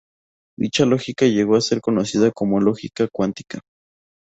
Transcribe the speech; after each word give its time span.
Dicha 0.57 0.87
lógica 0.87 1.27
llegó 1.27 1.55
a 1.57 1.61
ser 1.61 1.79
conocida 1.79 2.31
como 2.31 2.59
"lógica 2.59 3.07
cuántica". 3.13 3.59